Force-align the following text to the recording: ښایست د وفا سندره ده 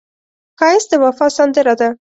ښایست 0.59 0.89
د 0.91 0.93
وفا 1.03 1.27
سندره 1.37 1.73
ده 1.79 1.89